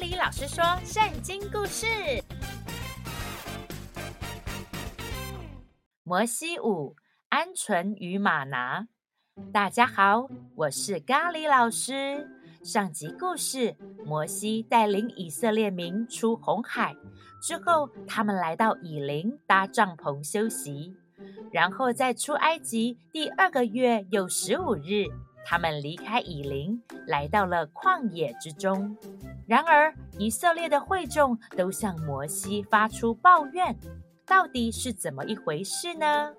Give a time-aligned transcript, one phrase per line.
[0.00, 1.86] 哩老师说圣经故事：
[6.04, 6.94] 摩西五，
[7.28, 8.86] 鹌鹑与马拿。
[9.52, 12.30] 大家好，我是咖喱老师。
[12.62, 13.76] 上集故事，
[14.06, 16.94] 摩西带领以色列民出红海
[17.42, 20.94] 之后，他们来到以琳搭帐篷休息，
[21.50, 25.06] 然后在出埃及第二个月有十五日。
[25.50, 28.94] 他们离开以琳，来到了旷野之中。
[29.46, 33.74] 然而，以色列的会众都向摩西发出抱怨，
[34.26, 36.34] 到底是怎么一回事呢？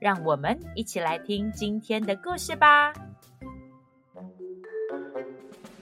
[0.00, 2.92] 让我们一起来听今天的故事吧。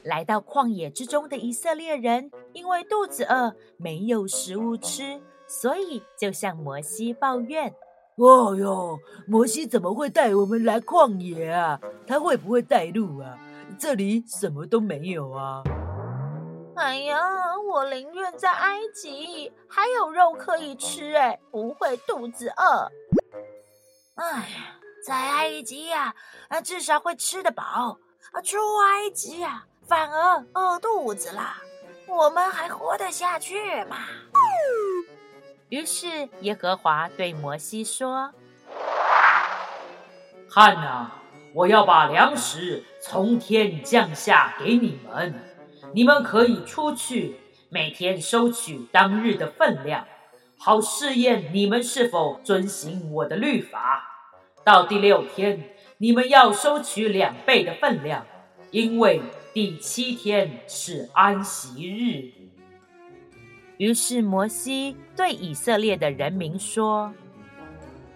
[0.03, 7.75] 来到旷野之中的以色列人，因为肚子饿，没有食物吃，所以就向摩西抱怨。
[8.17, 11.79] 哦哟，摩西怎么会带我们来旷野啊？
[12.07, 13.37] 他会不会带路啊？
[13.79, 15.63] 这里什么都没有啊！
[16.77, 17.19] 哎呀，
[17.71, 22.91] 我宁愿在埃及还有肉可以吃，哎，不会肚子饿。
[24.15, 26.15] 哎呀，在埃及呀，
[26.49, 27.99] 啊，至少会吃得饱；
[28.33, 31.59] 啊，出埃及呀，反而饿肚子啦。
[32.09, 33.97] 我们还活得下去吗？
[35.69, 38.33] 于是耶和华对摩西说
[40.49, 41.11] ：“看哪，
[41.55, 45.35] 我要把粮食从天降下给你们，
[45.93, 50.07] 你们可以出去，每天收取当日的分量，
[50.57, 54.05] 好试验你们是否遵行我的律法。
[54.63, 58.25] 到第六天，你们要收取两倍的分量，
[58.71, 59.21] 因为
[59.53, 62.47] 第七天是安息日。”
[63.79, 67.13] 于是摩西对以色列的人民说：“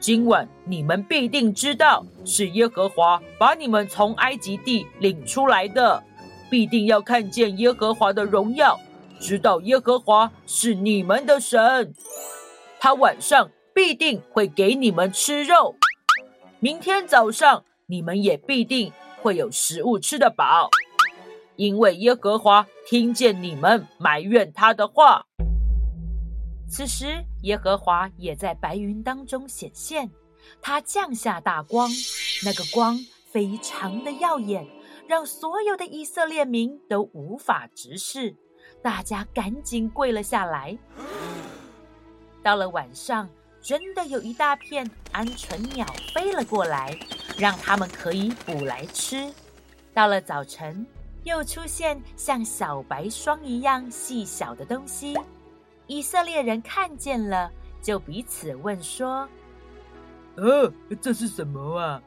[0.00, 6.02] 今晚你们必定知道，是耶和华把你们从埃及地领出来的，
[6.48, 8.78] 必定要看见耶和华的荣耀，
[9.20, 11.94] 知道耶和华是你们的神。
[12.78, 15.76] 他晚上必定会给你们吃肉，
[16.58, 20.70] 明天早上你们也必定会有食物吃得饱，
[21.56, 25.26] 因为耶和华听见你们埋怨他的话。”
[26.70, 30.08] 此时，耶和华也在白云当中显现，
[30.62, 31.90] 他降下大光，
[32.44, 34.64] 那个光非常的耀眼，
[35.08, 38.36] 让所有的以色列民都无法直视，
[38.80, 40.78] 大家赶紧跪了下来。
[42.40, 43.28] 到了晚上，
[43.60, 46.96] 真的有一大片鹌鹑鸟飞了过来，
[47.36, 49.28] 让他们可以捕来吃。
[49.92, 50.86] 到了早晨，
[51.24, 55.16] 又出现像小白霜一样细小的东西。
[55.90, 57.50] 以色列人看见了，
[57.82, 59.28] 就彼此问说
[60.38, 62.00] ：“呃，这是什么啊？”“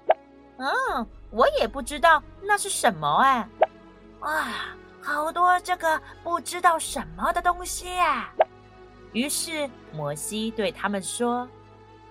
[0.55, 3.45] 嗯，我也不知道那是什么哎。
[4.23, 8.33] ”“啊，好多这个不知道什么的东西啊！”
[9.11, 11.45] 于是摩西对他们说：“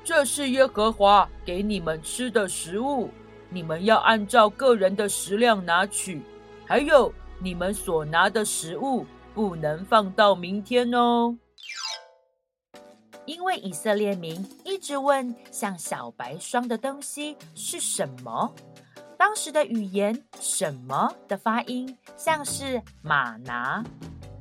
[0.04, 3.08] 这是耶和华给你们吃的食物，
[3.48, 6.20] 你们要按照个人的食量拿取。
[6.66, 11.34] 还有，你们所拿的食物不能放到明天哦。”
[13.32, 18.54] 因为以色列民一直问像小白霜的东西是什么，
[19.16, 23.82] 当时的语言“什么”的发音像是“吗哪”，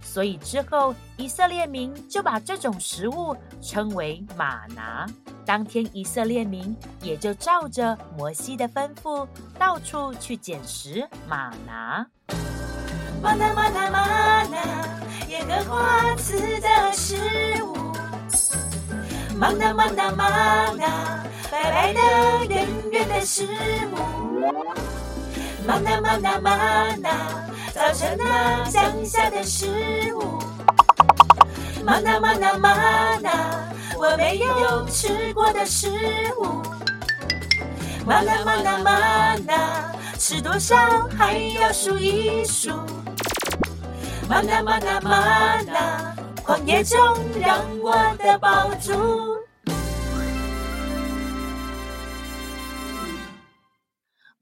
[0.04, 5.08] 所以之后以色列民就把这种食物称为“吗哪”。
[5.48, 9.26] 当天以色列民也就照着摩西的吩咐，
[9.58, 12.06] 到处去捡拾吗哪。
[13.22, 17.16] 吗哪吗哪吗哪，耶和华赐的食
[17.64, 17.91] 物。
[19.42, 20.30] 吗哪吗哪吗
[20.78, 23.48] 哪，白白的圆圆的食
[23.92, 23.96] 物。
[25.66, 26.52] 吗哪吗哪吗
[27.02, 27.10] 哪，
[27.74, 30.38] 早晨那乡下的食物。
[31.84, 32.70] 吗哪吗哪吗
[33.24, 33.32] 哪，
[33.98, 35.90] 我没有吃过的食
[36.38, 36.62] 物。
[38.06, 40.78] 吗哪吗哪吗哪，吃多少
[41.18, 42.70] 还要数一数。
[44.30, 46.11] 吗哪吗哪吗哪，
[46.52, 47.00] 旷野中
[47.40, 48.92] 让我的宝珠。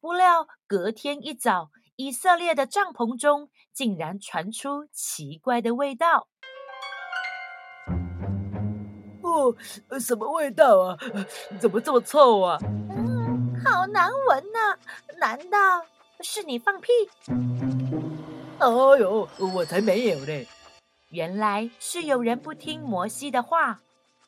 [0.01, 6.27] 不料隔天一早，以色列的帐篷中竟然传出奇怪的味道。
[9.21, 9.55] 哦，
[9.99, 10.97] 什么味道啊？
[11.59, 12.57] 怎么这么臭啊？
[12.89, 14.75] 嗯，好难闻呐！
[15.19, 15.85] 难道
[16.21, 16.87] 是你放屁？
[18.57, 20.47] 哎呦，我才没有呢！
[21.09, 23.81] 原来是有人不听摩西的话。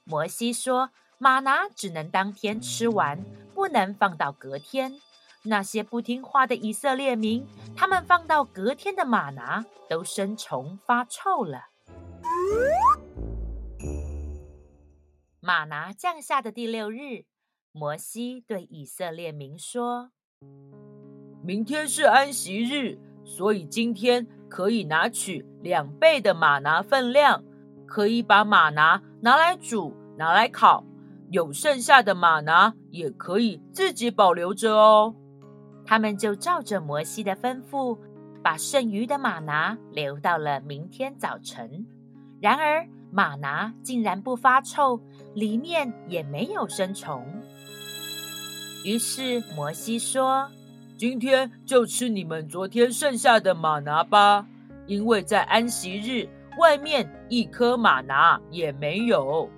[0.04, 0.90] 摩西说，
[1.20, 3.24] 马拿只能当天吃完，
[3.54, 5.00] 不能放到隔天。
[5.44, 11.70] 那些不听话的以色列民，他们放到隔天的马拿都生虫发臭了。
[15.40, 17.26] 玛拿降下的第六日，
[17.72, 20.12] 摩西对以色列民说
[21.44, 27.44] ：“明天是安息日，所以今天可以拿取两倍的玛拿分量，
[27.86, 30.84] 可以把玛拿拿来煮，拿来烤。
[31.30, 35.16] 有剩下的玛拿也可以自己保留着哦。”
[35.86, 37.98] 他们就照着摩西的吩咐，
[38.44, 41.86] 把剩余的玛拿留到了明天早晨。
[42.40, 45.02] 然而，玛拿竟然不发臭，
[45.34, 47.26] 里面也没有生虫。
[48.86, 50.50] 于是摩西说
[51.02, 54.46] ：“今天就吃你们昨天剩下的玛拿吧，
[54.86, 59.50] 因为在安息日，外面一颗玛拿也没有。”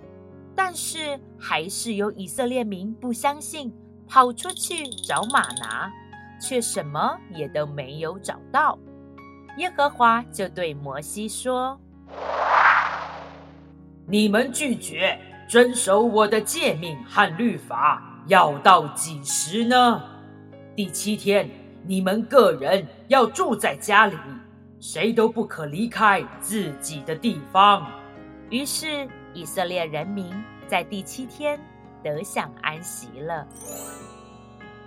[0.56, 3.70] 但是还是有以色列民不相信，
[4.08, 5.92] 跑出去找玛拿，
[6.40, 8.80] 却什么也都没有找到。
[9.58, 11.78] 耶和华就对摩西说。
[14.08, 15.20] 你们拒绝
[15.50, 20.13] 遵守我的诫命和律法，要到几时呢？
[20.76, 21.48] 第七天，
[21.86, 24.18] 你们个人要住在家里，
[24.80, 27.86] 谁都不可离开自己的地方。
[28.50, 30.34] 于是，以色列人民
[30.68, 31.60] 在第七天
[32.04, 33.48] 得享安息了。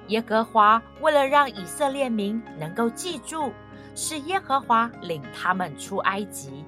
[0.08, 3.52] 耶和华为了让以色列民能够记住，
[3.94, 6.64] 是耶和华领他们出埃及。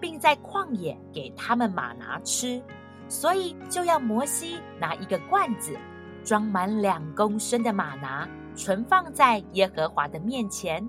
[0.00, 2.60] 并在旷野给他们马拿吃，
[3.06, 5.78] 所以就要摩西拿一个罐子，
[6.24, 10.88] 装满两公升的马拿，存放在耶和华的面前，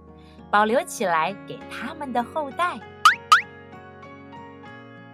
[0.52, 2.80] 保留起来给他们的后代。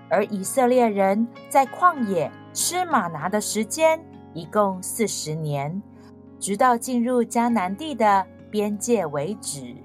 [0.10, 4.04] 而以色列人在旷野吃马拿的时间
[4.34, 5.81] 一共四十年，
[6.40, 9.75] 直到进入迦南地的边界为止。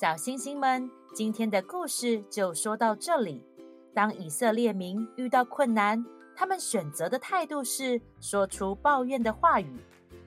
[0.00, 3.44] 小星星们，今天的故事就说到这里。
[3.92, 6.06] 当以色列民遇到困难，
[6.36, 9.76] 他们选择的态度是说出抱怨的话语，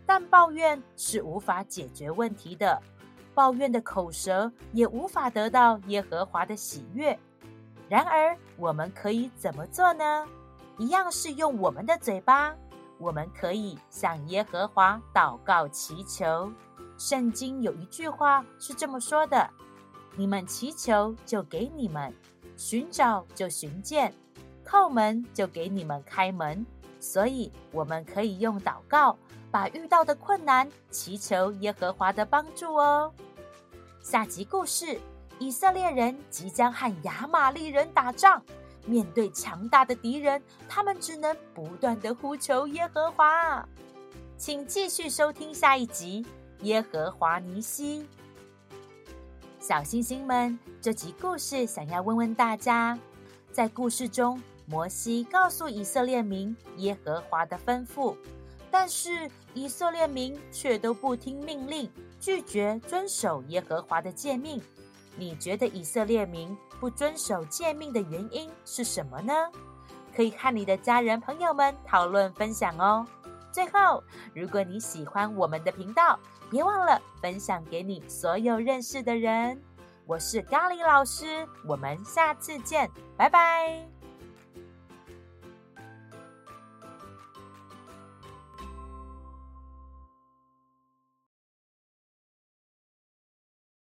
[0.05, 2.81] 但抱怨是无法解决问题的，
[3.33, 7.17] 抱怨的口舌也无法得到耶和华的喜悦。
[7.87, 10.27] 然而，我们可以怎么做呢？
[10.79, 12.53] 一样是用我们的嘴巴，
[12.97, 16.51] 我们可以向耶和华祷告祈求。
[17.01, 19.49] 圣经有一句话是这么说的。
[20.15, 22.13] 你们祈求，就给你们；
[22.55, 24.11] 寻找，就寻见；
[24.63, 26.63] 叩门，就给你们开门。
[26.99, 29.17] 所以，我们可以用祷告，
[29.49, 33.11] 把遇到的困难祈求耶和华的帮助哦。
[33.99, 35.01] 下集故事：
[35.39, 38.43] 以色列人即将和亚玛力人打仗，
[38.85, 40.39] 面对强大的敌人，
[40.69, 43.67] 他们只能不断地呼求耶和华。
[44.37, 46.23] 请继续收听下一集
[46.63, 48.01] 《耶和华尼西》。
[49.59, 52.97] 小星星们，这集故事想要问问大家：
[53.51, 58.15] 在故事中，摩西告诉以色列民耶和华的吩咐，
[58.69, 64.61] 但是以色列民却都不听命令，拒绝遵守耶和华的诫命。
[65.15, 69.33] 你觉得以色列民不遵守诫命的原因是什么呢？
[70.15, 73.05] 可以和你的家人朋友们讨论分享哦。
[73.51, 74.03] 最后，
[74.33, 79.61] 如果你喜欢我们的频道，别忘了分享给你所有认识的人。
[80.05, 84.00] 我是咖喱老师，我们下次见，拜拜。